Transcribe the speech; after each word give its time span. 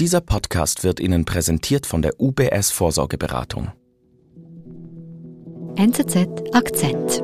Dieser 0.00 0.20
Podcast 0.20 0.82
wird 0.82 0.98
Ihnen 0.98 1.24
präsentiert 1.24 1.86
von 1.86 2.02
der 2.02 2.20
UBS 2.20 2.72
Vorsorgeberatung. 2.72 3.70
NZZ 5.76 6.26
Akzent. 6.52 7.22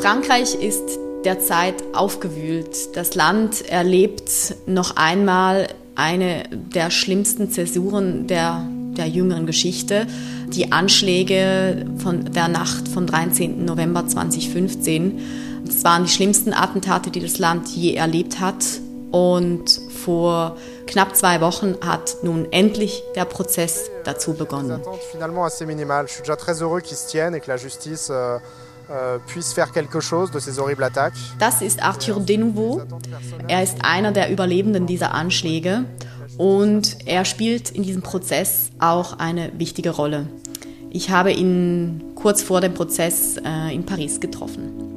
Frankreich 0.00 0.56
ist 0.56 0.98
derzeit 1.24 1.76
aufgewühlt. 1.92 2.96
Das 2.96 3.14
Land 3.14 3.64
erlebt 3.68 4.56
noch 4.66 4.96
einmal 4.96 5.68
eine 5.94 6.48
der 6.50 6.90
schlimmsten 6.90 7.48
Zäsuren 7.52 8.26
der, 8.26 8.68
der 8.98 9.06
jüngeren 9.06 9.46
Geschichte 9.46 10.06
die 10.48 10.72
Anschläge 10.72 11.86
von 11.98 12.24
der 12.32 12.48
Nacht 12.48 12.88
vom 12.88 13.06
13. 13.06 13.64
November 13.64 14.06
2015. 14.06 15.20
Es 15.66 15.84
waren 15.84 16.04
die 16.04 16.10
schlimmsten 16.10 16.52
Attentate, 16.52 17.10
die 17.10 17.20
das 17.20 17.38
Land 17.38 17.68
je 17.68 17.94
erlebt 17.94 18.40
hat. 18.40 18.64
Und 19.10 19.80
vor 20.04 20.58
knapp 20.86 21.16
zwei 21.16 21.40
Wochen 21.40 21.76
hat 21.80 22.16
nun 22.22 22.46
endlich 22.50 23.02
der 23.14 23.24
Prozess 23.24 23.90
dazu 24.04 24.34
begonnen. 24.34 24.82
Das 31.38 31.62
ist 31.62 31.82
Arthur 31.82 32.20
Denouveau. 32.20 32.82
Er 33.46 33.62
ist 33.62 33.78
einer 33.82 34.12
der 34.12 34.30
Überlebenden 34.30 34.86
dieser 34.86 35.14
Anschläge 35.14 35.84
und 36.38 36.98
er 37.04 37.24
spielt 37.24 37.70
in 37.70 37.82
diesem 37.82 38.00
Prozess 38.00 38.70
auch 38.78 39.18
eine 39.18 39.52
wichtige 39.58 39.90
Rolle. 39.90 40.28
Ich 40.90 41.10
habe 41.10 41.32
ihn 41.32 42.02
kurz 42.14 42.42
vor 42.42 42.60
dem 42.62 42.72
Prozess 42.72 43.36
äh, 43.44 43.74
in 43.74 43.84
Paris 43.84 44.20
getroffen. 44.20 44.88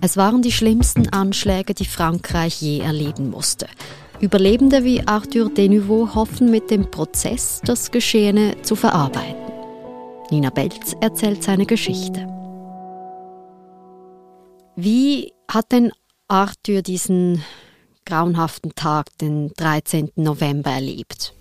Es 0.00 0.16
waren 0.16 0.42
die 0.42 0.50
schlimmsten 0.50 1.08
Anschläge, 1.10 1.74
die 1.74 1.84
Frankreich 1.84 2.60
je 2.60 2.80
erleben 2.80 3.30
musste. 3.30 3.68
Überlebende 4.18 4.82
wie 4.82 5.06
Arthur 5.06 5.50
Denouveau 5.50 6.14
hoffen 6.14 6.50
mit 6.50 6.70
dem 6.70 6.90
Prozess, 6.90 7.60
das 7.64 7.90
Geschehene 7.90 8.60
zu 8.62 8.74
verarbeiten. 8.74 9.36
Nina 10.30 10.50
Belz 10.50 10.96
erzählt 11.00 11.42
seine 11.44 11.66
Geschichte. 11.66 12.26
Wie 14.74 15.32
hat 15.48 15.70
denn 15.70 15.92
Arthur 16.28 16.82
diesen 16.82 17.44
grauenhaften 18.04 18.74
Tag, 18.74 19.06
den 19.18 19.52
13. 19.56 20.12
November, 20.16 20.70
erlebt? 20.70 21.34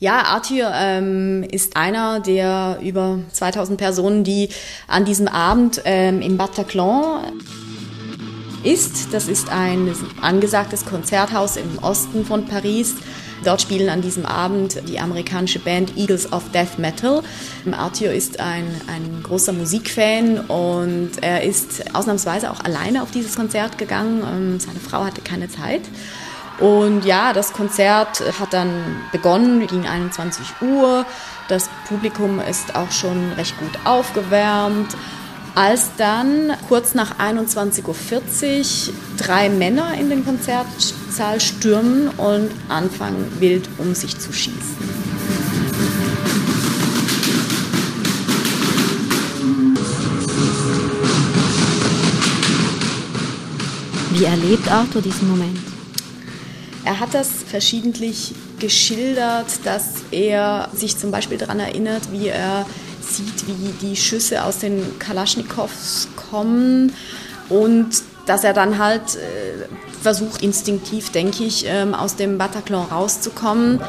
Ja, 0.00 0.22
Arthur 0.22 0.70
ähm, 0.74 1.42
ist 1.50 1.76
einer 1.76 2.20
der 2.20 2.78
über 2.80 3.18
2000 3.32 3.78
Personen, 3.78 4.22
die 4.22 4.48
an 4.86 5.04
diesem 5.04 5.26
Abend 5.26 5.82
ähm, 5.84 6.22
im 6.22 6.36
Bataclan 6.36 7.32
ist. 8.64 9.12
Das 9.12 9.28
ist 9.28 9.50
ein 9.50 9.94
angesagtes 10.20 10.84
Konzerthaus 10.84 11.56
im 11.56 11.78
Osten 11.80 12.24
von 12.24 12.46
Paris. 12.46 12.94
Dort 13.44 13.62
spielen 13.62 13.88
an 13.88 14.02
diesem 14.02 14.26
Abend 14.26 14.88
die 14.88 14.98
amerikanische 14.98 15.60
Band 15.60 15.96
Eagles 15.96 16.32
of 16.32 16.50
Death 16.52 16.78
Metal. 16.78 17.22
Arthur 17.70 18.10
ist 18.10 18.40
ein, 18.40 18.66
ein 18.88 19.22
großer 19.22 19.52
Musikfan 19.52 20.40
und 20.40 21.10
er 21.20 21.42
ist 21.42 21.94
ausnahmsweise 21.94 22.50
auch 22.50 22.64
alleine 22.64 23.02
auf 23.02 23.10
dieses 23.10 23.36
Konzert 23.36 23.78
gegangen. 23.78 24.22
Ähm, 24.22 24.60
seine 24.60 24.80
Frau 24.80 25.04
hatte 25.04 25.20
keine 25.20 25.48
Zeit. 25.48 25.82
Und 26.58 27.04
ja, 27.04 27.32
das 27.32 27.52
Konzert 27.52 28.20
hat 28.40 28.52
dann 28.52 28.70
begonnen 29.12 29.60
gegen 29.60 29.86
21 29.86 30.46
Uhr. 30.60 31.06
Das 31.46 31.70
Publikum 31.86 32.40
ist 32.40 32.74
auch 32.74 32.90
schon 32.90 33.32
recht 33.34 33.56
gut 33.58 33.78
aufgewärmt. 33.84 34.96
Als 35.58 35.90
dann 35.96 36.52
kurz 36.68 36.94
nach 36.94 37.18
21.40 37.18 37.82
Uhr 37.88 38.94
drei 39.16 39.48
Männer 39.48 39.92
in 39.98 40.08
den 40.08 40.24
Konzertsaal 40.24 41.40
stürmen 41.40 42.10
und 42.10 42.48
anfangen 42.68 43.26
wild 43.40 43.68
um 43.78 43.92
sich 43.92 44.16
zu 44.16 44.32
schießen. 44.32 44.76
Wie 54.12 54.24
erlebt 54.24 54.70
Arthur 54.70 55.02
diesen 55.02 55.28
Moment? 55.28 55.58
Er 56.84 57.00
hat 57.00 57.14
das 57.14 57.30
verschiedentlich 57.44 58.32
geschildert, 58.60 59.46
dass 59.64 59.94
er 60.12 60.68
sich 60.72 60.96
zum 60.96 61.10
Beispiel 61.10 61.36
daran 61.36 61.58
erinnert, 61.58 62.12
wie 62.12 62.28
er 62.28 62.64
sieht, 63.00 63.46
wie 63.46 63.72
die 63.80 63.96
Schüsse 63.96 64.44
aus 64.44 64.58
den 64.58 64.98
Kalaschnikows 64.98 66.08
kommen 66.16 66.92
und 67.48 68.02
dass 68.26 68.44
er 68.44 68.52
dann 68.52 68.78
halt 68.78 69.16
äh, 69.16 69.66
versucht, 70.02 70.42
instinktiv, 70.42 71.10
denke 71.10 71.44
ich, 71.44 71.64
ähm, 71.66 71.94
aus 71.94 72.16
dem 72.16 72.38
Bataclan 72.38 72.86
rauszukommen. 72.86 73.80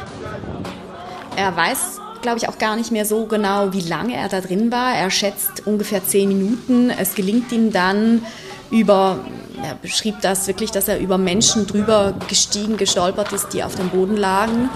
Er 1.36 1.54
weiß, 1.54 2.00
glaube 2.22 2.38
ich, 2.38 2.48
auch 2.48 2.58
gar 2.58 2.76
nicht 2.76 2.90
mehr 2.90 3.04
so 3.04 3.26
genau, 3.26 3.72
wie 3.72 3.82
lange 3.82 4.16
er 4.16 4.28
da 4.28 4.40
drin 4.40 4.72
war. 4.72 4.94
Er 4.94 5.10
schätzt 5.10 5.66
ungefähr 5.66 6.04
zehn 6.04 6.28
Minuten. 6.28 6.90
Es 6.90 7.14
gelingt 7.14 7.52
ihm 7.52 7.72
dann 7.72 8.22
über 8.70 9.18
er 9.62 9.74
beschrieb 9.74 10.20
das 10.22 10.46
wirklich, 10.46 10.70
dass 10.70 10.88
er 10.88 10.98
über 10.98 11.18
Menschen 11.18 11.66
drüber 11.66 12.14
gestiegen, 12.28 12.76
gestolpert 12.76 13.32
ist, 13.32 13.52
die 13.52 13.62
auf 13.62 13.74
dem 13.74 13.90
Boden 13.90 14.16
lagen. 14.16 14.70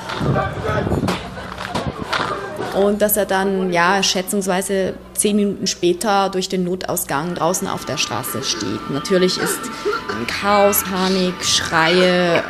Und 2.75 3.03
dass 3.03 3.17
er 3.17 3.27
dann, 3.27 3.73
ja, 3.73 4.03
schätzungsweise 4.03 4.95
zehn 5.15 5.37
Minuten 5.37 5.67
später 5.67 6.29
durch 6.29 6.49
den 6.49 6.65
Notausgang 6.65 7.35
draußen 7.35 7.69
auf 7.69 7.85
der 7.85 7.97
Straße 7.97 8.43
steht. 8.43 8.91
Natürlich 8.91 9.39
ist 9.39 9.61
Chaos, 10.27 10.83
Panik, 10.85 11.35
Schreie. 11.45 12.43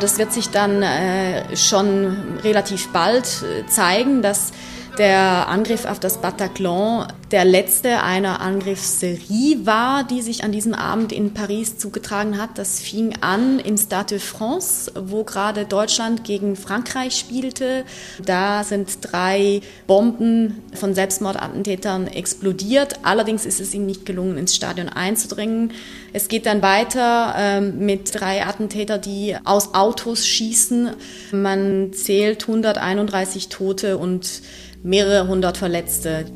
Das 0.00 0.18
wird 0.18 0.32
sich 0.32 0.50
dann 0.50 0.82
äh, 0.82 1.56
schon 1.56 2.38
relativ 2.44 2.88
bald 2.92 3.42
äh, 3.42 3.66
zeigen, 3.66 4.22
dass 4.22 4.52
der 4.98 5.48
Angriff 5.48 5.84
auf 5.84 6.00
das 6.00 6.18
Bataclan 6.18 7.12
der 7.30 7.44
letzte 7.44 8.02
einer 8.02 8.40
Angriffsserie 8.40 9.66
war, 9.66 10.04
die 10.04 10.22
sich 10.22 10.44
an 10.44 10.52
diesem 10.52 10.72
Abend 10.72 11.12
in 11.12 11.34
Paris 11.34 11.76
zugetragen 11.76 12.40
hat. 12.40 12.56
Das 12.56 12.80
fing 12.80 13.14
an 13.20 13.58
im 13.58 13.76
Stade 13.76 14.14
de 14.14 14.18
France, 14.18 14.90
wo 14.94 15.24
gerade 15.24 15.66
Deutschland 15.66 16.24
gegen 16.24 16.56
Frankreich 16.56 17.18
spielte. 17.18 17.84
Da 18.24 18.64
sind 18.64 18.98
drei 19.02 19.60
Bomben 19.86 20.62
von 20.72 20.94
Selbstmordattentätern 20.94 22.06
explodiert. 22.06 23.00
Allerdings 23.02 23.44
ist 23.44 23.60
es 23.60 23.74
ihnen 23.74 23.86
nicht 23.86 24.06
gelungen, 24.06 24.38
ins 24.38 24.56
Stadion 24.56 24.88
einzudringen. 24.88 25.72
Es 26.14 26.28
geht 26.28 26.46
dann 26.46 26.62
weiter 26.62 27.34
ähm, 27.36 27.84
mit 27.84 28.18
drei 28.18 28.46
Attentäter, 28.46 28.96
die 28.96 29.36
aus 29.44 29.74
Autos 29.74 30.26
schießen. 30.26 30.90
Man 31.32 31.92
zählt 31.92 32.42
131 32.48 33.48
Tote 33.48 33.98
und 33.98 34.40
mehrere 34.82 35.28
hundert 35.28 35.56
Verletzte. 35.56 36.26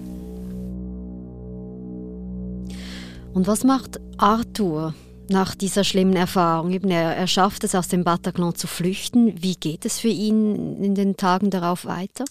Und 3.33 3.47
was 3.47 3.65
macht 3.65 3.99
Arthur 4.19 4.95
nach 5.29 5.55
dieser 5.55 5.85
schlimmen 5.85 6.17
Erfahrung? 6.17 6.73
Eben 6.73 6.91
er, 6.91 7.17
er 7.17 7.27
schafft 7.27 7.65
es, 7.65 7.75
aus 7.75 7.89
dem 7.89 8.05
Bataclan 8.05 8.55
zu 8.55 8.67
flüchten. 8.67 9.43
Wie 9.43 9.55
geht 9.55 9.85
es 9.87 9.99
für 9.99 10.09
ihn 10.09 10.83
in 10.83 10.95
den 10.95 11.17
Tagen 11.17 11.51
darauf 11.51 11.87
weiter? 11.87 12.25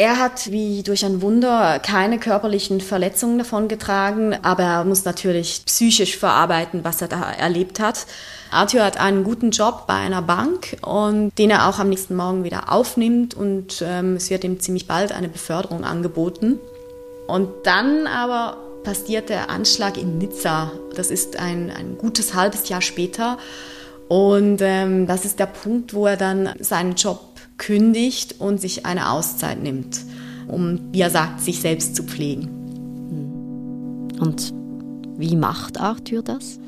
Er 0.00 0.18
hat 0.18 0.50
wie 0.50 0.82
durch 0.82 1.04
ein 1.04 1.20
Wunder 1.20 1.78
keine 1.78 2.18
körperlichen 2.18 2.80
Verletzungen 2.80 3.36
davongetragen, 3.36 4.34
aber 4.42 4.62
er 4.62 4.84
muss 4.84 5.04
natürlich 5.04 5.60
psychisch 5.66 6.16
verarbeiten, 6.16 6.84
was 6.84 7.02
er 7.02 7.08
da 7.08 7.30
erlebt 7.30 7.80
hat. 7.80 8.06
Arthur 8.50 8.82
hat 8.82 8.98
einen 8.98 9.24
guten 9.24 9.50
Job 9.50 9.84
bei 9.86 9.92
einer 9.92 10.22
Bank 10.22 10.78
und 10.80 11.32
den 11.36 11.50
er 11.50 11.68
auch 11.68 11.78
am 11.78 11.90
nächsten 11.90 12.16
Morgen 12.16 12.44
wieder 12.44 12.72
aufnimmt 12.72 13.34
und 13.34 13.84
ähm, 13.86 14.16
es 14.16 14.30
wird 14.30 14.42
ihm 14.42 14.58
ziemlich 14.58 14.86
bald 14.86 15.12
eine 15.12 15.28
Beförderung 15.28 15.84
angeboten. 15.84 16.58
Und 17.26 17.50
dann 17.64 18.06
aber 18.06 18.56
passiert 18.82 19.28
der 19.28 19.50
Anschlag 19.50 19.98
in 19.98 20.16
Nizza. 20.16 20.72
Das 20.96 21.10
ist 21.10 21.38
ein, 21.38 21.70
ein 21.70 21.98
gutes 21.98 22.32
halbes 22.32 22.70
Jahr 22.70 22.80
später. 22.80 23.36
Und 24.08 24.62
ähm, 24.62 25.06
das 25.06 25.26
ist 25.26 25.38
der 25.38 25.46
Punkt, 25.46 25.92
wo 25.92 26.06
er 26.06 26.16
dann 26.16 26.54
seinen 26.58 26.94
Job 26.94 27.29
kündigt 27.60 28.40
und 28.40 28.60
sich 28.60 28.86
eine 28.86 29.12
Auszeit 29.12 29.62
nimmt, 29.62 30.00
um, 30.48 30.80
wie 30.92 31.02
er 31.02 31.10
sagt, 31.10 31.40
sich 31.40 31.60
selbst 31.60 31.94
zu 31.94 32.02
pflegen. 32.02 32.48
Und 34.18 34.52
wie 35.16 35.36
macht 35.36 35.78
Arthur 35.78 36.22
das? 36.22 36.58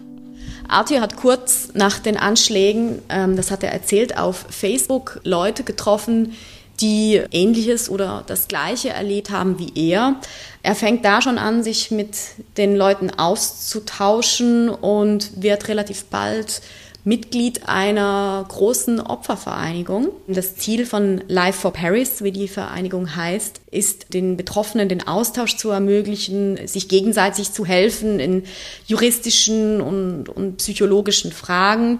Arthur 0.68 1.00
hat 1.00 1.16
kurz 1.16 1.70
nach 1.74 1.98
den 1.98 2.16
Anschlägen, 2.16 3.00
ähm, 3.08 3.36
das 3.36 3.50
hat 3.50 3.64
er 3.64 3.72
erzählt, 3.72 4.16
auf 4.16 4.46
Facebook 4.48 5.20
Leute 5.24 5.64
getroffen, 5.64 6.34
die 6.80 7.20
Ähnliches 7.30 7.88
oder 7.88 8.24
das 8.26 8.48
Gleiche 8.48 8.90
erlebt 8.90 9.30
haben 9.30 9.58
wie 9.58 9.72
er. 9.74 10.16
Er 10.62 10.74
fängt 10.74 11.04
da 11.04 11.20
schon 11.22 11.38
an, 11.38 11.62
sich 11.62 11.90
mit 11.90 12.16
den 12.56 12.76
Leuten 12.76 13.10
auszutauschen 13.10 14.68
und 14.68 15.42
wird 15.42 15.68
relativ 15.68 16.04
bald 16.04 16.62
Mitglied 17.04 17.68
einer 17.68 18.44
großen 18.48 19.00
Opfervereinigung. 19.00 20.10
Das 20.28 20.54
Ziel 20.56 20.86
von 20.86 21.22
Life 21.26 21.60
for 21.60 21.72
Paris, 21.72 22.22
wie 22.22 22.30
die 22.30 22.46
Vereinigung 22.46 23.16
heißt, 23.16 23.60
ist, 23.70 24.14
den 24.14 24.36
Betroffenen 24.36 24.88
den 24.88 25.06
Austausch 25.06 25.56
zu 25.56 25.70
ermöglichen, 25.70 26.64
sich 26.68 26.88
gegenseitig 26.88 27.52
zu 27.52 27.66
helfen 27.66 28.20
in 28.20 28.44
juristischen 28.86 29.80
und, 29.80 30.28
und 30.28 30.58
psychologischen 30.58 31.32
Fragen. 31.32 31.98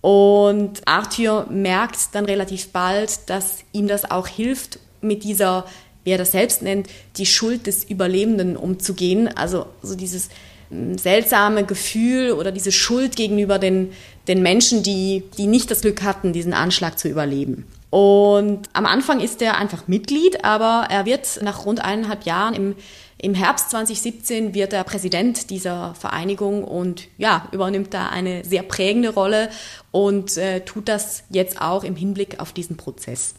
Und 0.00 0.80
Arthur 0.86 1.46
merkt 1.50 2.14
dann 2.14 2.24
relativ 2.24 2.68
bald, 2.68 3.28
dass 3.28 3.58
ihm 3.72 3.88
das 3.88 4.10
auch 4.10 4.28
hilft, 4.28 4.78
mit 5.00 5.24
dieser, 5.24 5.66
wie 6.04 6.10
er 6.10 6.18
das 6.18 6.32
selbst 6.32 6.62
nennt, 6.62 6.88
die 7.16 7.26
Schuld 7.26 7.66
des 7.66 7.84
Überlebenden 7.84 8.56
umzugehen. 8.56 9.28
Also 9.28 9.66
so 9.82 9.94
dieses 9.94 10.28
hm, 10.70 10.98
seltsame 10.98 11.64
Gefühl 11.64 12.32
oder 12.32 12.52
diese 12.52 12.72
Schuld 12.72 13.16
gegenüber 13.16 13.58
den, 13.58 13.92
den 14.28 14.42
Menschen, 14.42 14.82
die, 14.82 15.24
die 15.36 15.46
nicht 15.46 15.70
das 15.70 15.80
Glück 15.80 16.02
hatten, 16.02 16.32
diesen 16.32 16.52
Anschlag 16.52 16.98
zu 16.98 17.08
überleben. 17.08 17.66
Und 17.90 18.68
am 18.74 18.84
Anfang 18.84 19.20
ist 19.20 19.40
er 19.40 19.56
einfach 19.56 19.88
Mitglied, 19.88 20.44
aber 20.44 20.86
er 20.90 21.06
wird 21.06 21.40
nach 21.42 21.64
rund 21.64 21.82
eineinhalb 21.82 22.24
Jahren 22.24 22.54
im, 22.54 22.76
im 23.16 23.34
Herbst 23.34 23.70
2017 23.70 24.54
wird 24.54 24.74
er 24.74 24.84
Präsident 24.84 25.48
dieser 25.48 25.94
Vereinigung 25.94 26.64
und 26.64 27.08
ja, 27.16 27.48
übernimmt 27.50 27.94
da 27.94 28.08
eine 28.10 28.44
sehr 28.44 28.62
prägende 28.62 29.08
Rolle 29.08 29.48
und 29.90 30.36
äh, 30.36 30.60
tut 30.64 30.88
das 30.88 31.24
jetzt 31.30 31.60
auch 31.60 31.82
im 31.82 31.96
Hinblick 31.96 32.40
auf 32.40 32.52
diesen 32.52 32.76
Prozess. 32.76 33.34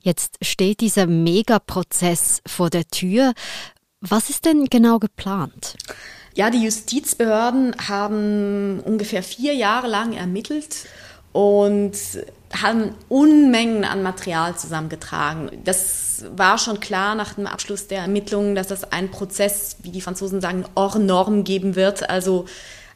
Jetzt 0.00 0.36
steht 0.42 0.80
dieser 0.80 1.06
Megaprozess 1.06 2.42
vor 2.46 2.68
der 2.68 2.86
Tür. 2.88 3.32
Was 4.00 4.28
ist 4.28 4.44
denn 4.44 4.66
genau 4.66 4.98
geplant? 4.98 5.76
Ja, 6.34 6.50
die 6.50 6.64
Justizbehörden 6.64 7.76
haben 7.88 8.80
ungefähr 8.80 9.22
vier 9.22 9.54
Jahre 9.54 9.86
lang 9.86 10.14
ermittelt 10.14 10.86
und 11.32 11.92
haben 12.52 12.94
Unmengen 13.08 13.84
an 13.84 14.02
Material 14.02 14.56
zusammengetragen. 14.56 15.50
Das 15.64 16.24
war 16.36 16.58
schon 16.58 16.80
klar 16.80 17.14
nach 17.14 17.34
dem 17.34 17.46
Abschluss 17.46 17.86
der 17.86 18.00
Ermittlungen, 18.00 18.54
dass 18.54 18.68
das 18.68 18.92
ein 18.92 19.10
Prozess, 19.10 19.76
wie 19.82 19.90
die 19.90 20.00
Franzosen 20.00 20.40
sagen, 20.40 20.64
hors 20.76 20.96
norm 20.96 21.44
geben 21.44 21.76
wird. 21.76 22.08
Also 22.08 22.46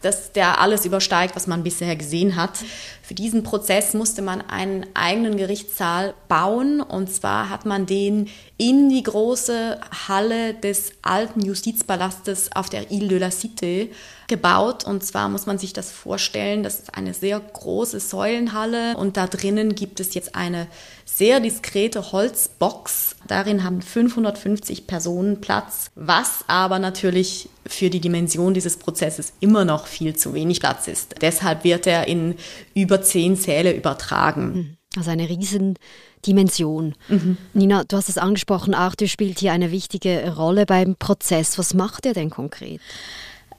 dass 0.00 0.33
der 0.33 0.61
alles 0.61 0.85
übersteigt, 0.85 1.35
was 1.37 1.47
man 1.47 1.62
bisher 1.62 1.97
gesehen 1.97 2.37
hat. 2.37 2.59
Für 3.03 3.15
diesen 3.15 3.43
Prozess 3.43 3.95
musste 3.95 4.23
man 4.23 4.41
einen 4.43 4.87
eigenen 4.95 5.37
Gerichtssaal 5.37 6.15
bauen 6.29 6.81
und 6.81 7.12
zwar 7.12 7.50
hat 7.50 7.67
man 7.67 7.87
den 7.87 8.29
in 8.56 8.89
die 8.89 9.03
große 9.03 9.81
Halle 10.09 10.55
des 10.55 10.93
alten 11.03 11.41
Justizpalastes 11.41 12.50
auf 12.55 12.69
der 12.69 12.91
Ile 12.91 13.09
de 13.09 13.19
la 13.19 13.29
Cité 13.29 13.89
gebaut. 14.28 14.84
Und 14.84 15.04
zwar 15.04 15.28
muss 15.28 15.46
man 15.46 15.58
sich 15.58 15.72
das 15.72 15.90
vorstellen, 15.90 16.62
das 16.62 16.80
ist 16.80 16.94
eine 16.94 17.14
sehr 17.14 17.40
große 17.40 17.98
Säulenhalle 17.98 18.96
und 18.96 19.16
da 19.16 19.26
drinnen 19.26 19.75
gibt 19.75 20.00
es 20.00 20.14
jetzt 20.14 20.34
eine 20.34 20.69
sehr 21.04 21.40
diskrete 21.40 22.12
Holzbox. 22.12 23.16
Darin 23.26 23.64
haben 23.64 23.82
550 23.82 24.86
Personen 24.86 25.40
Platz, 25.40 25.90
was 25.94 26.44
aber 26.46 26.78
natürlich 26.78 27.48
für 27.66 27.90
die 27.90 28.00
Dimension 28.00 28.54
dieses 28.54 28.76
Prozesses 28.76 29.32
immer 29.40 29.64
noch 29.64 29.86
viel 29.86 30.14
zu 30.14 30.34
wenig 30.34 30.60
Platz 30.60 30.86
ist. 30.86 31.16
Deshalb 31.20 31.64
wird 31.64 31.86
er 31.86 32.06
in 32.06 32.36
über 32.75 33.02
zehn 33.02 33.36
Säle 33.36 33.75
übertragen. 33.75 34.54
Hm, 34.54 34.76
also 34.96 35.10
eine 35.10 35.28
Riesendimension. 35.28 36.94
Mhm. 37.08 37.36
Nina, 37.54 37.84
du 37.84 37.96
hast 37.96 38.08
es 38.08 38.19
angesprochen, 38.19 38.75
Arthur 38.75 39.08
spielt 39.08 39.38
hier 39.40 39.52
eine 39.52 39.70
wichtige 39.70 40.34
Rolle 40.34 40.66
beim 40.66 40.96
Prozess. 40.96 41.58
Was 41.58 41.75
macht 41.75 42.06
er 42.06 42.14
denn 42.14 42.30
konkret? 42.30 42.80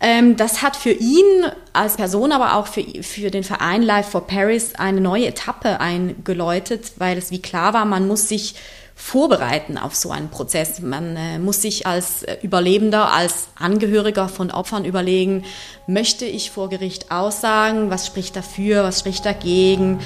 Ähm, 0.01 0.37
das 0.37 0.61
hat 0.61 0.75
für 0.75 0.91
ihn 0.91 1.45
als 1.73 1.97
Person, 1.97 2.31
aber 2.31 2.55
auch 2.55 2.67
für, 2.67 2.83
für 3.03 3.31
den 3.31 3.43
Verein 3.43 3.81
Life 3.81 4.11
for 4.11 4.27
Paris 4.27 4.75
eine 4.75 5.01
neue 5.01 5.27
Etappe 5.27 5.79
eingeläutet, 5.81 6.93
weil 6.97 7.17
es 7.17 7.31
wie 7.31 7.41
klar 7.41 7.73
war, 7.73 7.85
man 7.85 8.07
muss 8.07 8.29
sich 8.29 8.55
vorbereiten 8.95 9.77
auf 9.77 9.95
so 9.95 10.11
einen 10.11 10.29
Prozess. 10.29 10.81
Man 10.81 11.15
äh, 11.15 11.39
muss 11.39 11.61
sich 11.61 11.87
als 11.87 12.23
äh, 12.23 12.37
Überlebender, 12.41 13.11
als 13.13 13.47
Angehöriger 13.57 14.27
von 14.27 14.51
Opfern 14.51 14.83
überlegen, 14.83 15.43
möchte 15.87 16.25
ich 16.25 16.51
vor 16.51 16.69
Gericht 16.69 17.09
aussagen, 17.09 17.89
was 17.89 18.05
spricht 18.05 18.35
dafür, 18.35 18.83
was 18.83 18.99
spricht 18.99 19.25
dagegen. 19.25 19.99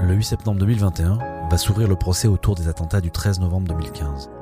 Le 0.00 0.16
8 0.16 0.24
septembre 0.24 0.64
2021 0.66 1.18
va 1.50 1.58
s'ouvrir 1.58 1.88
le 1.88 1.96
procès 1.96 2.28
autour 2.28 2.54
des 2.54 2.68
attentats 2.68 3.02
du 3.02 3.10
13 3.10 3.42
novembre 3.42 3.74
2015. 3.74 4.37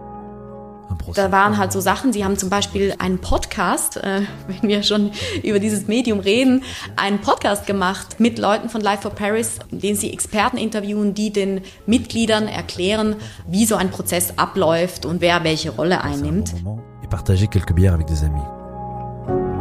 Da 1.15 1.33
waren 1.33 1.57
halt 1.57 1.73
so 1.73 1.81
Sachen, 1.81 2.13
sie 2.13 2.25
haben 2.25 2.37
zum 2.37 2.51
Beispiel 2.51 2.95
einen 2.99 3.19
Podcast, 3.19 3.97
äh, 3.97 4.23
wenn 4.49 4.69
wir 4.69 4.83
schon 4.83 5.13
über 5.43 5.59
dieses 5.59 5.89
Medium 5.89 6.21
reden, 6.21 6.63
einen 6.97 7.21
Podcast 7.21 7.67
gemacht 7.67 8.19
mit 8.19 8.39
Leuten 8.39 8.69
von 8.69 8.81
Life 8.81 9.03
for 9.03 9.11
Paris, 9.11 9.59
in 9.71 9.81
denen 9.81 9.97
sie 9.97 10.13
Experten 10.13 10.57
interviewen, 10.57 11.15
die 11.15 11.33
den 11.33 11.63
Mitgliedern 11.87 12.49
erklären, 12.49 13.17
wie 13.47 13.67
so 13.67 13.77
ein 13.77 13.91
Prozess 13.91 14.35
abläuft 14.37 15.07
und 15.07 15.21
wer 15.21 15.45
welche 15.45 15.71
Rolle 15.71 16.03
einnimmt. 16.03 16.55
Et 17.03 17.09
partager 17.09 17.47
quelques 17.47 17.73
bières 17.73 17.95
avec 17.95 18.07
des 18.07 18.25
amis. 18.25 18.43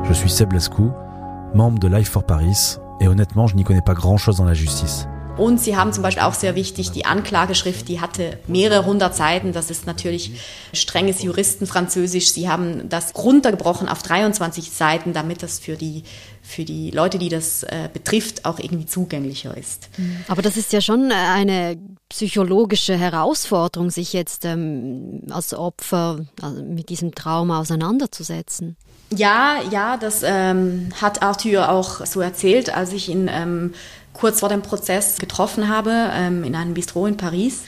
Je 0.07 0.13
suis 0.13 0.29
Seb 0.29 0.53
Lascou, 0.53 0.91
membre 1.53 1.79
de 1.79 1.87
Life 1.87 2.09
for 2.09 2.23
Paris, 2.23 2.77
et 2.99 3.07
honnêtement, 3.07 3.47
je 3.47 3.55
n'y 3.55 3.63
connais 3.63 3.81
pas 3.81 3.93
grand-chose 3.93 4.37
dans 4.37 4.45
la 4.45 4.53
justice. 4.53 5.07
Und 5.37 5.59
sie 5.59 5.75
haben 5.75 5.91
zum 5.91 6.01
Beispiel 6.01 6.23
auch 6.23 6.33
sehr 6.33 6.55
wichtig, 6.55 6.91
die 6.91 7.05
Anklageschrift, 7.05 7.89
die 7.89 7.99
hatte 7.99 8.39
mehrere 8.47 8.85
hundert 8.85 9.15
Seiten. 9.15 9.51
Das 9.51 9.69
ist 9.69 9.85
natürlich 9.85 10.31
strenges 10.71 11.21
Juristenfranzösisch. 11.21 12.31
Sie 12.31 12.47
haben 12.47 12.87
das 12.87 13.13
runtergebrochen 13.15 13.89
auf 13.89 14.01
23 14.01 14.71
Seiten, 14.71 15.11
damit 15.11 15.43
das 15.43 15.59
für 15.59 15.75
die, 15.75 16.03
für 16.41 16.63
die 16.63 16.89
Leute, 16.91 17.17
die 17.19 17.27
das 17.27 17.63
äh, 17.63 17.89
betrifft, 17.91 18.45
auch 18.45 18.59
irgendwie 18.59 18.85
zugänglicher 18.85 19.55
ist. 19.57 19.89
Mhm. 19.97 20.23
Aber 20.29 20.41
das 20.41 20.55
ist 20.55 20.71
ja 20.71 20.79
schon 20.79 21.11
eine 21.11 21.77
psychologische 22.07 22.95
Herausforderung, 22.95 23.89
sich 23.89 24.13
jetzt 24.13 24.45
ähm, 24.45 25.23
als 25.29 25.53
Opfer 25.53 26.25
also 26.41 26.63
mit 26.63 26.87
diesem 26.89 27.13
Trauma 27.13 27.59
auseinanderzusetzen. 27.59 28.77
Ja, 29.11 29.57
ja, 29.69 29.97
das 29.97 30.23
ähm, 30.23 30.89
hat 30.99 31.21
Arthur 31.21 31.69
auch 31.69 32.05
so 32.05 32.21
erzählt, 32.21 32.75
als 32.75 32.91
ich 32.91 33.09
ihn 33.09 33.29
ähm, 33.31 33.73
kurz 34.13 34.39
vor 34.39 34.49
dem 34.49 34.61
Prozess 34.61 35.17
getroffen 35.19 35.69
habe, 35.69 36.09
ähm, 36.13 36.43
in 36.43 36.55
einem 36.55 36.73
Bistro 36.73 37.05
in 37.05 37.17
Paris. 37.17 37.63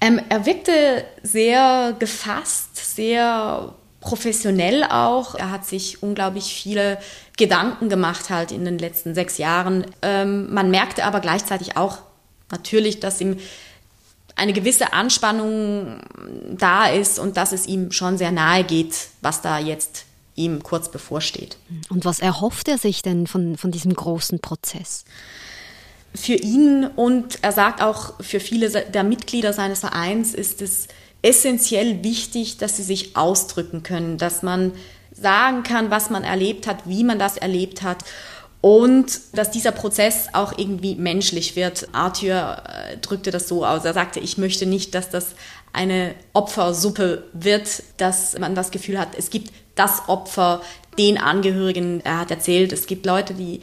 Ähm, 0.00 0.20
er 0.28 0.46
wirkte 0.46 1.04
sehr 1.22 1.94
gefasst, 1.98 2.76
sehr 2.96 3.74
professionell 4.00 4.84
auch. 4.84 5.34
Er 5.34 5.50
hat 5.50 5.64
sich 5.64 6.02
unglaublich 6.02 6.52
viele 6.54 6.98
Gedanken 7.36 7.88
gemacht 7.88 8.30
halt 8.30 8.50
in 8.50 8.64
den 8.64 8.78
letzten 8.78 9.14
sechs 9.14 9.38
Jahren. 9.38 9.86
Ähm, 10.02 10.52
man 10.52 10.70
merkte 10.70 11.04
aber 11.04 11.20
gleichzeitig 11.20 11.76
auch 11.76 11.98
natürlich, 12.50 12.98
dass 12.98 13.20
ihm 13.20 13.38
eine 14.34 14.52
gewisse 14.52 14.92
Anspannung 14.92 16.00
da 16.50 16.86
ist 16.86 17.18
und 17.18 17.36
dass 17.36 17.52
es 17.52 17.66
ihm 17.66 17.92
schon 17.92 18.18
sehr 18.18 18.32
nahe 18.32 18.64
geht, 18.64 18.94
was 19.20 19.40
da 19.40 19.58
jetzt 19.58 20.06
ihm 20.34 20.62
kurz 20.62 20.90
bevorsteht. 20.90 21.56
Und 21.88 22.04
was 22.04 22.20
erhofft 22.20 22.68
er 22.68 22.78
sich 22.78 23.02
denn 23.02 23.26
von, 23.26 23.56
von 23.56 23.70
diesem 23.70 23.94
großen 23.94 24.40
Prozess? 24.40 25.04
für 26.14 26.34
ihn 26.34 26.86
und 26.96 27.38
er 27.42 27.52
sagt 27.52 27.80
auch 27.80 28.14
für 28.20 28.40
viele 28.40 28.68
der 28.68 29.04
Mitglieder 29.04 29.52
seines 29.52 29.80
Vereins 29.80 30.34
ist 30.34 30.60
es 30.60 30.88
essentiell 31.22 32.02
wichtig, 32.02 32.58
dass 32.58 32.76
sie 32.76 32.82
sich 32.82 33.16
ausdrücken 33.16 33.82
können, 33.82 34.18
dass 34.18 34.42
man 34.42 34.72
sagen 35.12 35.62
kann, 35.62 35.90
was 35.90 36.10
man 36.10 36.24
erlebt 36.24 36.66
hat, 36.66 36.86
wie 36.86 37.04
man 37.04 37.18
das 37.18 37.36
erlebt 37.36 37.82
hat 37.82 38.04
und 38.60 39.20
dass 39.32 39.50
dieser 39.50 39.72
Prozess 39.72 40.28
auch 40.32 40.56
irgendwie 40.56 40.94
menschlich 40.96 41.56
wird. 41.56 41.88
Arthur 41.92 42.62
äh, 42.66 42.96
drückte 42.98 43.30
das 43.30 43.48
so 43.48 43.64
aus. 43.64 43.84
Er 43.84 43.92
sagte, 43.92 44.20
ich 44.20 44.38
möchte 44.38 44.66
nicht, 44.66 44.94
dass 44.94 45.10
das 45.10 45.28
eine 45.72 46.14
Opfersuppe 46.32 47.24
wird, 47.32 47.82
dass 47.96 48.38
man 48.38 48.54
das 48.54 48.70
Gefühl 48.70 48.98
hat, 48.98 49.10
es 49.16 49.30
gibt 49.30 49.52
das 49.74 50.08
Opfer, 50.08 50.60
den 50.98 51.18
Angehörigen. 51.18 52.00
Er 52.04 52.18
hat 52.18 52.30
erzählt, 52.30 52.72
es 52.72 52.86
gibt 52.86 53.06
Leute, 53.06 53.34
die 53.34 53.60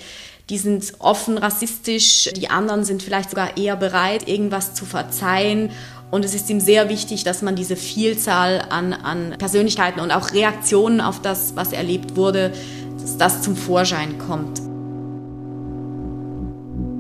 die 0.49 0.57
sind 0.57 0.93
offen 0.97 1.37
rassistisch, 1.37 2.31
die 2.35 2.49
anderen 2.49 2.83
sind 2.83 3.03
vielleicht 3.03 3.29
sogar 3.29 3.55
eher 3.57 3.75
bereit, 3.75 4.27
irgendwas 4.27 4.73
zu 4.73 4.83
verzeihen. 4.85 5.69
Und 6.09 6.25
es 6.25 6.33
ist 6.33 6.49
ihm 6.49 6.59
sehr 6.59 6.89
wichtig, 6.89 7.23
dass 7.23 7.43
man 7.43 7.55
diese 7.55 7.75
Vielzahl 7.75 8.65
an, 8.69 8.93
an 8.93 9.35
Persönlichkeiten 9.37 9.99
und 9.99 10.09
auch 10.09 10.31
Reaktionen 10.31 11.01
auf 11.01 11.21
das, 11.21 11.55
was 11.55 11.71
erlebt 11.71 12.15
wurde, 12.15 12.51
dass 12.99 13.17
das 13.17 13.43
zum 13.43 13.55
Vorschein 13.55 14.17
kommt. 14.17 14.59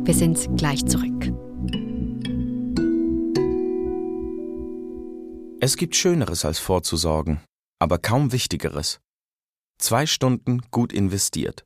Wir 0.05 0.13
sind 0.13 0.57
gleich 0.57 0.85
zurück. 0.85 1.33
Es 5.59 5.75
gibt 5.75 5.95
Schöneres 5.95 6.45
als 6.45 6.59
vorzusorgen, 6.59 7.41
aber 7.79 7.97
kaum 7.97 8.31
Wichtigeres. 8.31 8.99
Zwei 9.79 10.05
Stunden 10.05 10.61
gut 10.69 10.93
investiert. 10.93 11.65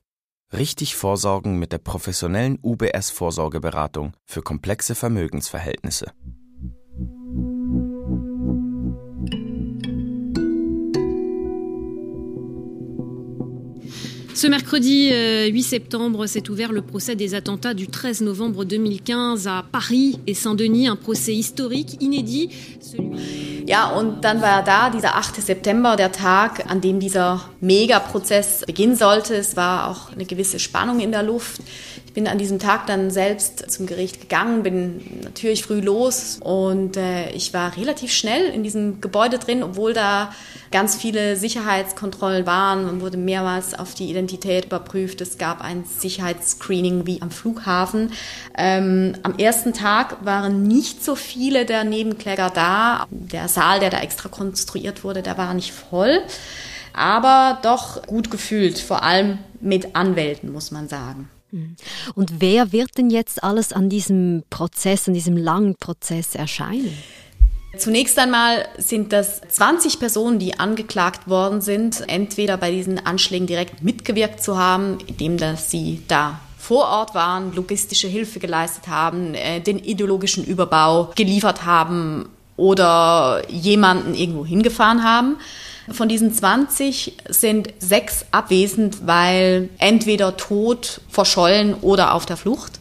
Richtig 0.52 0.94
vorsorgen 0.94 1.58
mit 1.58 1.72
der 1.72 1.78
professionellen 1.78 2.58
UBS 2.62 3.10
Vorsorgeberatung 3.10 4.12
für 4.24 4.40
komplexe 4.40 4.94
Vermögensverhältnisse. 4.94 6.12
Ce 14.34 14.48
mercredi 14.48 15.10
8 15.10 15.12
euh, 15.12 15.62
septembre 15.62 16.26
s'est 16.26 16.50
ouvert 16.50 16.72
le 16.72 16.82
procès 16.82 17.16
des 17.16 17.34
attentats 17.34 17.72
du 17.72 17.86
13 17.86 18.20
novembre 18.22 18.64
2015 18.64 19.46
à 19.46 19.64
Paris 19.70 20.18
et 20.26 20.34
Saint-Denis, 20.34 20.88
un 20.88 20.96
procès 20.96 21.34
historique, 21.34 21.96
inédit. 22.02 22.50
Ja, 23.66 23.88
und 23.88 24.24
dann 24.24 24.42
war 24.42 24.62
da 24.62 24.90
dieser 24.90 25.16
8. 25.16 25.36
September, 25.36 25.96
der 25.96 26.12
Tag, 26.12 26.70
an 26.70 26.82
dem 26.82 27.00
dieser 27.00 27.40
Megaprozess 27.60 28.62
beginnen 28.66 28.94
sollte. 28.94 29.34
Es 29.34 29.56
war 29.56 29.88
auch 29.88 30.12
eine 30.12 30.26
gewisse 30.26 30.58
Spannung 30.58 31.00
in 31.00 31.12
der 31.12 31.22
Luft. 31.22 31.62
Bin 32.14 32.28
an 32.28 32.38
diesem 32.38 32.60
Tag 32.60 32.86
dann 32.86 33.10
selbst 33.10 33.70
zum 33.72 33.86
Gericht 33.86 34.20
gegangen, 34.20 34.62
bin 34.62 35.20
natürlich 35.24 35.64
früh 35.64 35.80
los 35.80 36.38
und 36.40 36.96
äh, 36.96 37.30
ich 37.30 37.52
war 37.52 37.76
relativ 37.76 38.12
schnell 38.12 38.50
in 38.50 38.62
diesem 38.62 39.00
Gebäude 39.00 39.40
drin, 39.40 39.64
obwohl 39.64 39.94
da 39.94 40.32
ganz 40.70 40.94
viele 40.94 41.34
Sicherheitskontrollen 41.34 42.46
waren. 42.46 42.84
Man 42.84 43.00
wurde 43.00 43.16
mehrmals 43.16 43.74
auf 43.74 43.94
die 43.94 44.08
Identität 44.10 44.66
überprüft. 44.66 45.20
Es 45.20 45.38
gab 45.38 45.60
ein 45.60 45.84
Sicherheitsscreening 45.84 47.04
wie 47.04 47.20
am 47.20 47.32
Flughafen. 47.32 48.12
Ähm, 48.56 49.16
am 49.24 49.36
ersten 49.36 49.72
Tag 49.72 50.24
waren 50.24 50.62
nicht 50.62 51.04
so 51.04 51.16
viele 51.16 51.64
der 51.66 51.82
Nebenkläger 51.82 52.50
da. 52.50 53.06
Der 53.10 53.48
Saal, 53.48 53.80
der 53.80 53.90
da 53.90 53.98
extra 53.98 54.28
konstruiert 54.28 55.02
wurde, 55.02 55.22
der 55.22 55.36
war 55.36 55.52
nicht 55.52 55.72
voll. 55.72 56.20
Aber 56.92 57.58
doch 57.62 58.06
gut 58.06 58.30
gefühlt, 58.30 58.78
vor 58.78 59.02
allem 59.02 59.38
mit 59.60 59.96
Anwälten, 59.96 60.52
muss 60.52 60.70
man 60.70 60.88
sagen. 60.88 61.28
Mhm. 61.54 61.76
Und 62.14 62.40
wer 62.40 62.72
wird 62.72 62.98
denn 62.98 63.10
jetzt 63.10 63.42
alles 63.42 63.72
an 63.72 63.88
diesem 63.88 64.42
Prozess, 64.50 65.06
an 65.06 65.14
diesem 65.14 65.36
langen 65.36 65.76
Prozess 65.76 66.34
erscheinen? 66.34 66.96
Zunächst 67.76 68.18
einmal 68.18 68.68
sind 68.78 69.12
das 69.12 69.40
20 69.40 69.98
Personen, 69.98 70.38
die 70.38 70.58
angeklagt 70.58 71.28
worden 71.28 71.60
sind, 71.60 72.08
entweder 72.08 72.56
bei 72.56 72.70
diesen 72.70 73.04
Anschlägen 73.04 73.46
direkt 73.46 73.82
mitgewirkt 73.82 74.42
zu 74.42 74.56
haben, 74.58 74.98
indem 75.06 75.38
dass 75.38 75.70
sie 75.70 76.02
da 76.06 76.40
vor 76.56 76.86
Ort 76.86 77.14
waren, 77.14 77.54
logistische 77.54 78.08
Hilfe 78.08 78.38
geleistet 78.38 78.88
haben, 78.88 79.34
äh, 79.34 79.60
den 79.60 79.78
ideologischen 79.78 80.44
Überbau 80.44 81.12
geliefert 81.14 81.66
haben 81.66 82.28
oder 82.56 83.42
jemanden 83.48 84.14
irgendwo 84.14 84.46
hingefahren 84.46 85.02
haben. 85.02 85.36
Von 85.90 86.08
diesen 86.08 86.32
20 86.32 87.16
sind 87.28 87.74
sechs 87.78 88.24
abwesend, 88.30 89.06
weil 89.06 89.68
entweder 89.78 90.36
tot, 90.36 91.00
verschollen 91.08 91.74
oder 91.74 92.14
auf 92.14 92.26
der 92.26 92.36
Flucht. 92.36 92.80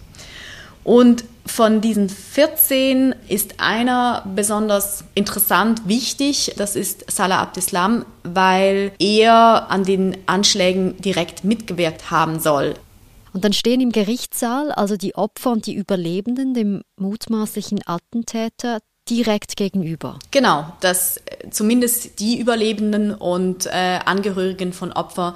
Und 0.84 1.26
von 1.46 1.82
diesen 1.82 2.10
14 2.10 3.14
ist 3.28 3.60
einer 3.60 4.24
besonders 4.34 5.04
interessant, 5.14 5.88
wichtig. 5.88 6.54
Das 6.58 6.76
ist 6.76 7.10
Salah 7.12 7.42
Abdeslam, 7.42 8.06
weil 8.24 8.94
er 9.00 9.70
an 9.70 9.84
den 9.84 10.18
Anschlägen 10.26 10.96
direkt 11.02 11.44
mitgewirkt 11.44 12.12
haben 12.12 12.40
soll. 12.40 12.76
Und 13.34 13.44
dann 13.44 13.54
stehen 13.54 13.82
im 13.82 13.92
Gerichtssaal 13.92 14.72
also 14.72 14.96
die 14.96 15.16
Opfer 15.16 15.52
und 15.52 15.66
die 15.66 15.74
Überlebenden 15.74 16.54
dem 16.54 16.84
mutmaßlichen 16.98 17.80
Attentäter 17.86 18.80
direkt 19.10 19.58
gegenüber. 19.58 20.20
Genau, 20.32 20.72
dass 20.80 21.20
zumindest 21.52 22.20
die 22.20 22.40
Überlebenden 22.40 23.14
und 23.14 23.66
äh, 23.66 24.00
Angehörigen 24.06 24.74
von 24.74 24.92
Opfern 24.94 25.36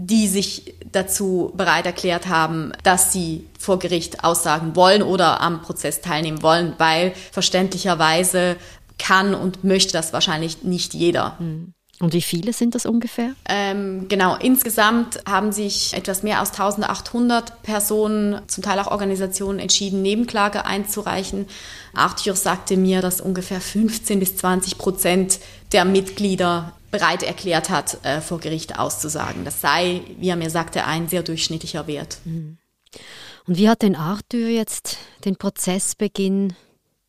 die 0.00 0.28
sich 0.28 0.74
dazu 0.92 1.52
bereit 1.56 1.84
erklärt 1.84 2.28
haben, 2.28 2.72
dass 2.84 3.12
sie 3.12 3.48
vor 3.58 3.80
Gericht 3.80 4.22
aussagen 4.22 4.76
wollen 4.76 5.02
oder 5.02 5.40
am 5.40 5.60
Prozess 5.60 6.00
teilnehmen 6.00 6.40
wollen, 6.40 6.74
weil 6.78 7.12
verständlicherweise 7.32 8.56
kann 8.96 9.34
und 9.34 9.64
möchte 9.64 9.92
das 9.92 10.12
wahrscheinlich 10.12 10.62
nicht 10.62 10.94
jeder. 10.94 11.36
Hm. 11.40 11.74
Und 12.00 12.12
wie 12.12 12.22
viele 12.22 12.52
sind 12.52 12.76
das 12.76 12.86
ungefähr? 12.86 13.34
Ähm, 13.48 14.06
genau, 14.08 14.36
insgesamt 14.36 15.20
haben 15.28 15.50
sich 15.50 15.94
etwas 15.94 16.22
mehr 16.22 16.38
als 16.38 16.50
1800 16.52 17.62
Personen, 17.62 18.40
zum 18.46 18.62
Teil 18.62 18.78
auch 18.78 18.90
Organisationen, 18.92 19.58
entschieden, 19.58 20.02
Nebenklage 20.02 20.64
einzureichen. 20.64 21.46
Arthur 21.94 22.36
sagte 22.36 22.76
mir, 22.76 23.02
dass 23.02 23.20
ungefähr 23.20 23.60
15 23.60 24.20
bis 24.20 24.36
20 24.36 24.78
Prozent 24.78 25.40
der 25.72 25.84
Mitglieder 25.84 26.72
bereit 26.92 27.22
erklärt 27.24 27.68
hat, 27.68 27.98
äh, 28.04 28.20
vor 28.20 28.38
Gericht 28.38 28.78
auszusagen. 28.78 29.44
Das 29.44 29.60
sei, 29.60 30.02
wie 30.18 30.28
er 30.28 30.36
mir 30.36 30.50
sagte, 30.50 30.84
ein 30.84 31.08
sehr 31.08 31.22
durchschnittlicher 31.22 31.86
Wert. 31.86 32.18
Mhm. 32.24 32.58
Und 33.46 33.58
wie 33.58 33.68
hat 33.68 33.82
denn 33.82 33.96
Arthur 33.96 34.48
jetzt 34.48 34.98
den 35.24 35.36
Prozessbeginn 35.36 36.54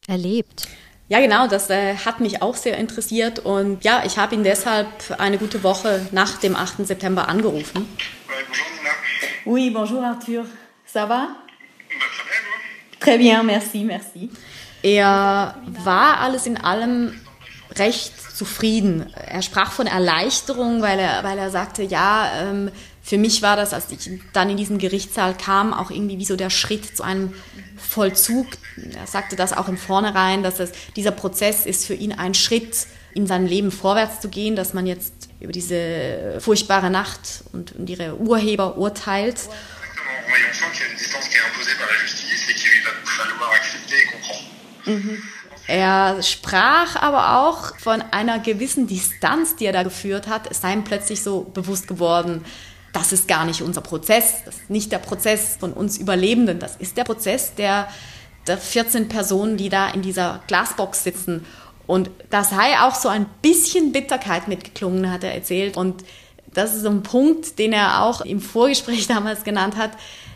erlebt? 0.08 0.67
Ja, 1.10 1.20
genau, 1.20 1.48
das 1.48 1.72
äh, 1.72 1.96
hat 1.96 2.20
mich 2.20 2.44
auch 2.44 2.56
sehr 2.56 2.78
interessiert 2.78 3.39
und 3.39 3.84
ja, 3.84 4.04
ich 4.06 4.20
habe 4.20 4.36
ihn 4.36 4.44
deshalb 4.44 4.88
eine 5.18 5.39
gute 5.39 5.63
Woche 5.63 6.08
nach 6.12 6.38
dem 6.38 6.56
8. 6.56 6.86
September 6.86 7.28
angerufen. 7.28 7.88
Oui, 9.44 9.72
bonjour 9.72 10.04
Arthur. 10.06 10.46
Ça 10.86 11.10
va? 11.10 11.30
Très 13.00 13.18
bien, 13.18 13.44
merci, 13.44 13.84
merci. 13.84 14.30
Er 14.84 15.56
war 15.84 16.20
alles 16.20 16.46
in 16.46 16.58
allem 16.58 17.20
recht 17.75 18.13
zufrieden. 18.38 19.12
Er 19.16 19.42
sprach 19.42 19.72
von 19.72 19.88
Erleichterung, 19.88 20.84
weil 20.84 21.00
er, 21.00 21.24
weil 21.24 21.39
er 21.39 21.50
sagte, 21.50 21.82
ja, 21.82 22.30
ähm, 22.39 22.70
für 23.10 23.18
mich 23.18 23.42
war 23.42 23.56
das, 23.56 23.74
als 23.74 23.89
ich 23.89 24.22
dann 24.34 24.51
in 24.51 24.58
diesen 24.58 24.78
Gerichtssaal 24.78 25.36
kam, 25.36 25.74
auch 25.74 25.89
irgendwie 25.89 26.20
wie 26.20 26.25
so 26.25 26.36
der 26.36 26.51
Schritt 26.51 26.96
zu 26.96 27.01
einem 27.01 27.34
Vollzug. 27.75 28.46
Er 28.94 29.08
sagte 29.08 29.36
das 29.36 29.51
auch 29.51 29.68
im 29.68 29.80
Vornherein, 29.80 30.44
dass 30.44 30.60
es, 30.60 30.74
dieser 30.96 31.10
Prozess 31.10 31.66
ist 31.66 31.88
für 31.88 31.96
ihn 31.96 32.12
ein 32.12 32.36
Schritt 32.36 32.86
in 33.16 33.25
seinem 33.25 33.48
Leben 33.48 33.72
vorwärts 33.72 34.22
zu 34.22 34.30
gehen, 34.30 34.56
dass 34.56 34.75
man 34.75 34.86
jetzt 34.86 35.28
über 35.39 35.51
diese 35.51 36.38
furchtbare 36.39 36.92
Nacht 36.92 37.44
und, 37.51 37.72
und 37.72 37.89
ihre 37.89 38.16
Urheber 38.18 38.78
urteilt. 38.78 39.39
Mhm. 44.86 45.24
Er 45.66 46.22
sprach 46.22 46.96
aber 46.96 47.39
auch 47.39 47.80
von 47.80 48.04
einer 48.12 48.38
gewissen 48.38 48.86
Distanz, 48.86 49.56
die 49.56 49.66
er 49.66 49.74
da 49.74 49.82
geführt 49.82 50.28
hat. 50.28 50.50
Es 50.51 50.62
sei 50.62 50.74
ihm 50.74 50.84
plötzlich 50.84 51.24
so 51.24 51.42
bewusst 51.42 51.88
geworden, 51.88 52.46
das 52.93 53.12
ist 53.12 53.27
gar 53.27 53.46
nicht 53.46 53.62
unser 53.62 53.81
Prozess, 53.81 54.43
das 54.46 54.55
ist 54.55 54.69
nicht 54.69 54.91
der 54.91 55.00
Prozess 55.00 55.58
von 55.60 55.74
uns 55.74 55.98
Überlebenden, 55.98 56.60
das 56.60 56.75
ist 56.75 56.98
der 56.98 57.03
Prozess 57.03 57.53
der, 57.55 57.88
der 58.48 58.58
14 58.58 59.10
Personen, 59.10 59.58
die 59.58 59.69
da 59.69 59.89
in 59.89 60.01
dieser 60.01 60.41
Glasbox 60.48 61.03
sitzen. 61.03 61.46
Und 61.86 62.10
da 62.29 62.43
sei 62.43 62.79
auch 62.81 62.96
so 62.96 63.10
ein 63.10 63.25
bisschen 63.41 63.91
Bitterkeit 63.91 64.48
mitgeklungen, 64.48 65.12
hat 65.12 65.24
er 65.24 65.34
erzählt. 65.34 65.75
Und 65.75 66.03
das 66.53 66.75
ist 66.75 66.84
so 66.84 66.89
ein 66.89 67.03
Punkt, 67.03 67.58
den 67.60 67.74
er 67.74 68.03
auch 68.03 68.22
im 68.22 68.41
Vorgespräch 68.41 69.08
damals 69.08 69.43
genannt 69.43 69.75
hat. 69.75 69.91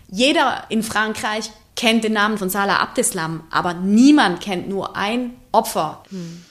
Jeder 0.09 0.65
in 0.69 0.83
Frankreich 0.83 1.49
kennt 1.75 2.03
den 2.03 2.13
Namen 2.13 2.37
von 2.37 2.49
Salah 2.49 2.77
Abdeslam, 2.77 3.43
aber 3.49 3.73
niemand 3.73 4.41
kennt 4.41 4.69
nur 4.69 4.95
ein 4.95 5.35
Opfer. 5.51 6.03
Hm. 6.09 6.43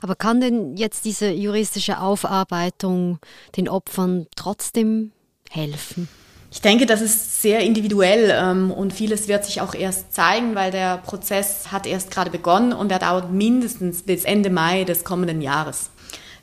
Aber 0.00 0.14
kann 0.14 0.40
denn 0.40 0.76
jetzt 0.76 1.04
diese 1.04 1.30
juristische 1.30 1.98
Aufarbeitung 1.98 3.18
den 3.56 3.68
Opfern 3.68 4.26
trotzdem 4.36 5.10
helfen? 5.52 6.08
Ich 6.50 6.60
denke, 6.60 6.84
das 6.84 7.00
ist 7.00 7.40
sehr 7.40 7.60
individuell 7.60 8.30
ähm, 8.30 8.70
und 8.70 8.92
vieles 8.92 9.26
wird 9.26 9.44
sich 9.46 9.62
auch 9.62 9.74
erst 9.74 10.14
zeigen, 10.14 10.54
weil 10.54 10.70
der 10.70 10.98
Prozess 10.98 11.72
hat 11.72 11.86
erst 11.86 12.10
gerade 12.10 12.30
begonnen 12.30 12.74
und 12.74 12.92
er 12.92 12.98
dauert 12.98 13.32
mindestens 13.32 14.02
bis 14.02 14.24
Ende 14.24 14.50
Mai 14.50 14.84
des 14.84 15.02
kommenden 15.02 15.40
Jahres. 15.40 15.90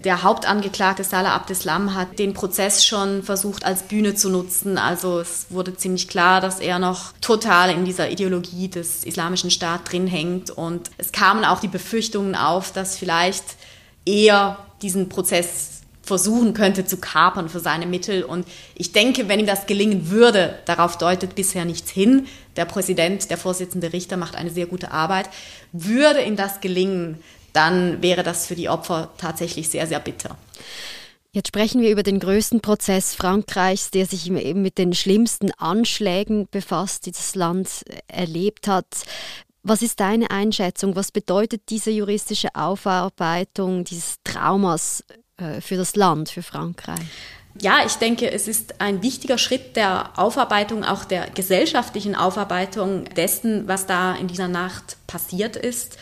Der 0.03 0.23
Hauptangeklagte 0.23 1.03
Salah 1.03 1.35
Abdeslam 1.35 1.93
hat 1.93 2.19
den 2.19 2.33
Prozess 2.33 2.85
schon 2.85 3.21
versucht 3.21 3.65
als 3.65 3.83
Bühne 3.83 4.15
zu 4.15 4.29
nutzen. 4.29 4.77
Also 4.77 5.19
es 5.19 5.47
wurde 5.49 5.75
ziemlich 5.75 6.07
klar, 6.07 6.39
dass 6.39 6.61
er 6.61 6.79
noch 6.79 7.11
total 7.19 7.69
in 7.69 7.83
dieser 7.83 8.09
Ideologie 8.09 8.69
des 8.69 9.03
islamischen 9.03 9.51
Staates 9.51 9.91
drin 9.91 10.07
hängt. 10.07 10.51
Und 10.51 10.89
es 10.97 11.11
kamen 11.11 11.43
auch 11.43 11.59
die 11.59 11.67
Befürchtungen 11.67 12.33
auf, 12.33 12.71
dass 12.71 12.97
vielleicht 12.97 13.43
er 14.05 14.57
diesen 14.81 15.09
Prozess 15.09 15.78
versuchen 16.09 16.53
könnte 16.53 16.85
zu 16.85 16.97
kapern 16.97 17.47
für 17.47 17.59
seine 17.59 17.85
Mittel. 17.85 18.23
Und 18.23 18.45
ich 18.75 18.91
denke, 18.91 19.29
wenn 19.29 19.39
ihm 19.39 19.45
das 19.45 19.67
gelingen 19.67 20.09
würde, 20.09 20.59
darauf 20.65 20.97
deutet 20.97 21.35
bisher 21.35 21.63
nichts 21.63 21.91
hin, 21.91 22.27
der 22.57 22.65
Präsident, 22.65 23.29
der 23.29 23.37
Vorsitzende 23.37 23.93
Richter 23.93 24.17
macht 24.17 24.35
eine 24.35 24.49
sehr 24.49 24.65
gute 24.65 24.91
Arbeit, 24.91 25.29
würde 25.71 26.21
ihm 26.23 26.35
das 26.35 26.59
gelingen, 26.59 27.19
dann 27.53 28.01
wäre 28.01 28.23
das 28.23 28.47
für 28.47 28.55
die 28.55 28.69
Opfer 28.69 29.11
tatsächlich 29.17 29.69
sehr, 29.69 29.87
sehr 29.87 29.99
bitter. 29.99 30.35
Jetzt 31.31 31.49
sprechen 31.49 31.81
wir 31.81 31.91
über 31.91 32.01
den 32.01 32.19
größten 32.19 32.59
Prozess 32.59 33.13
Frankreichs, 33.13 33.91
der 33.91 34.07
sich 34.07 34.29
eben 34.31 34.63
mit 34.63 34.79
den 34.79 34.93
schlimmsten 34.93 35.51
Anschlägen 35.59 36.47
befasst, 36.49 37.05
die 37.05 37.11
das 37.11 37.35
Land 37.35 37.83
erlebt 38.07 38.67
hat. 38.67 38.87
Was 39.61 39.83
ist 39.83 39.99
deine 39.99 40.31
Einschätzung? 40.31 40.95
Was 40.95 41.11
bedeutet 41.11 41.61
diese 41.69 41.91
juristische 41.91 42.55
Aufarbeitung 42.55 43.83
dieses 43.83 44.15
Traumas 44.23 45.03
für 45.61 45.77
das 45.77 45.95
Land, 45.95 46.29
für 46.29 46.43
Frankreich? 46.43 46.99
Ja, 47.61 47.79
ich 47.85 47.95
denke, 47.95 48.31
es 48.31 48.47
ist 48.47 48.79
ein 48.79 49.01
wichtiger 49.01 49.37
Schritt 49.37 49.75
der 49.75 50.11
Aufarbeitung, 50.17 50.85
auch 50.85 51.03
der 51.03 51.29
gesellschaftlichen 51.29 52.15
Aufarbeitung 52.15 53.05
dessen, 53.15 53.67
was 53.67 53.85
da 53.85 54.15
in 54.15 54.27
dieser 54.27 54.47
Nacht 54.47 54.97
passiert 55.07 55.55
ist 55.55 55.97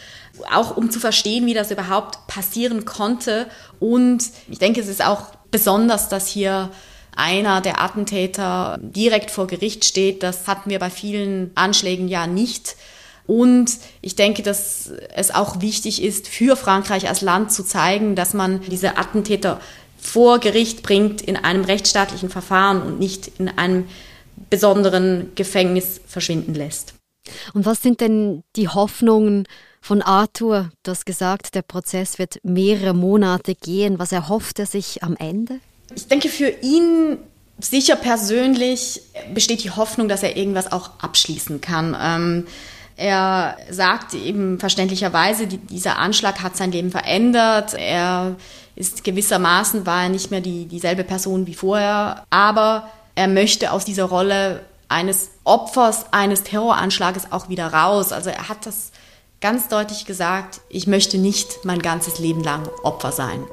auch 0.51 0.75
um 0.77 0.91
zu 0.91 0.99
verstehen, 0.99 1.45
wie 1.45 1.53
das 1.53 1.71
überhaupt 1.71 2.27
passieren 2.27 2.85
konnte. 2.85 3.47
Und 3.79 4.23
ich 4.47 4.59
denke, 4.59 4.81
es 4.81 4.87
ist 4.87 5.03
auch 5.03 5.31
besonders, 5.51 6.09
dass 6.09 6.27
hier 6.27 6.69
einer 7.15 7.61
der 7.61 7.81
Attentäter 7.81 8.77
direkt 8.81 9.31
vor 9.31 9.47
Gericht 9.47 9.85
steht. 9.85 10.21
Das 10.23 10.47
hatten 10.47 10.69
wir 10.69 10.79
bei 10.79 10.89
vielen 10.89 11.51
Anschlägen 11.55 12.07
ja 12.07 12.27
nicht. 12.27 12.75
Und 13.27 13.77
ich 14.01 14.15
denke, 14.15 14.41
dass 14.41 14.89
es 15.13 15.31
auch 15.31 15.61
wichtig 15.61 16.01
ist, 16.01 16.27
für 16.27 16.55
Frankreich 16.55 17.09
als 17.09 17.21
Land 17.21 17.51
zu 17.51 17.63
zeigen, 17.63 18.15
dass 18.15 18.33
man 18.33 18.61
diese 18.61 18.97
Attentäter 18.97 19.59
vor 19.99 20.39
Gericht 20.39 20.81
bringt 20.81 21.21
in 21.21 21.35
einem 21.35 21.65
rechtsstaatlichen 21.65 22.29
Verfahren 22.29 22.81
und 22.81 22.99
nicht 22.99 23.31
in 23.37 23.49
einem 23.49 23.85
besonderen 24.49 25.31
Gefängnis 25.35 25.99
verschwinden 26.07 26.53
lässt. 26.53 26.93
Und 27.53 27.65
was 27.65 27.81
sind 27.81 27.99
denn 27.99 28.43
die 28.55 28.69
Hoffnungen 28.69 29.45
von 29.81 30.01
Arthur? 30.01 30.71
Du 30.83 30.91
hast 30.91 31.05
gesagt, 31.05 31.55
der 31.55 31.61
Prozess 31.61 32.19
wird 32.19 32.39
mehrere 32.43 32.93
Monate 32.93 33.55
gehen. 33.55 33.99
Was 33.99 34.13
erhofft 34.13 34.59
er 34.59 34.65
sich 34.65 35.03
am 35.03 35.17
Ende? 35.17 35.59
Ich 35.93 36.07
denke, 36.07 36.29
für 36.29 36.49
ihn 36.61 37.17
sicher 37.59 37.95
persönlich 37.95 39.01
besteht 39.33 39.63
die 39.63 39.71
Hoffnung, 39.71 40.07
dass 40.07 40.23
er 40.23 40.37
irgendwas 40.37 40.71
auch 40.71 40.91
abschließen 40.99 41.59
kann. 41.59 41.97
Ähm, 41.99 42.47
er 42.97 43.57
sagt 43.69 44.15
eben 44.15 44.59
verständlicherweise, 44.59 45.45
die, 45.45 45.59
dieser 45.59 45.99
Anschlag 45.99 46.41
hat 46.41 46.57
sein 46.57 46.71
Leben 46.71 46.89
verändert. 46.89 47.75
Er 47.75 48.35
ist 48.75 49.03
gewissermaßen, 49.03 49.85
war 49.85 50.03
er 50.03 50.09
nicht 50.09 50.31
mehr 50.31 50.41
die, 50.41 50.65
dieselbe 50.65 51.03
Person 51.03 51.45
wie 51.45 51.53
vorher, 51.53 52.25
aber 52.31 52.89
er 53.15 53.27
möchte 53.27 53.71
aus 53.71 53.85
dieser 53.85 54.05
Rolle 54.05 54.61
eines 54.89 55.29
Opfers 55.43 56.05
eines 56.11 56.43
Terroranschlages 56.43 57.31
auch 57.31 57.49
wieder 57.49 57.67
raus. 57.67 58.11
Also 58.11 58.29
er 58.31 58.49
hat 58.49 58.65
das 58.65 58.91
ganz 59.41 59.67
deutlich 59.67 60.05
gesagt, 60.05 60.61
ich 60.69 60.87
möchte 60.87 61.17
nicht 61.17 61.65
mein 61.65 61.81
ganzes 61.81 62.19
Leben 62.19 62.43
lang 62.43 62.67
Opfer 62.83 63.11
sein. 63.11 63.43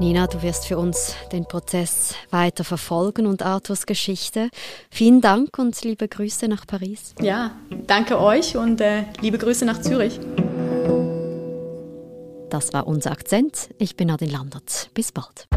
Nina, 0.00 0.28
du 0.28 0.42
wirst 0.42 0.66
für 0.66 0.78
uns 0.78 1.16
den 1.32 1.44
Prozess 1.44 2.14
weiter 2.30 2.62
verfolgen 2.62 3.26
und 3.26 3.42
Arthurs 3.42 3.84
Geschichte. 3.84 4.48
Vielen 4.90 5.20
Dank 5.20 5.58
und 5.58 5.82
liebe 5.82 6.06
Grüße 6.06 6.46
nach 6.46 6.68
Paris. 6.68 7.16
Ja, 7.20 7.50
danke 7.88 8.20
euch 8.20 8.56
und 8.56 8.80
äh, 8.80 9.02
liebe 9.20 9.38
Grüße 9.38 9.64
nach 9.64 9.80
Zürich. 9.80 10.20
Das 12.48 12.72
war 12.72 12.86
unser 12.86 13.10
Akzent. 13.10 13.70
Ich 13.78 13.96
bin 13.96 14.08
Adin 14.10 14.30
Landert. 14.30 14.90
Bis 14.94 15.10
bald. 15.10 15.48